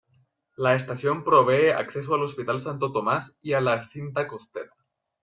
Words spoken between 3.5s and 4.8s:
a la Cinta Costera.